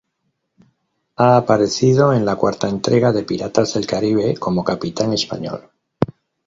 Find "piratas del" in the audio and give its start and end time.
3.21-3.85